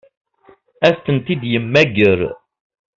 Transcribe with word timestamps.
Ad 0.87 0.95
tent-id-yemmager? 1.03 2.19